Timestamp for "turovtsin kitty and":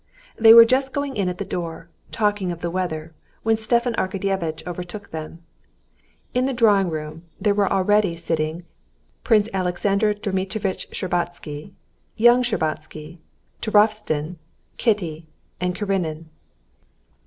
13.61-15.75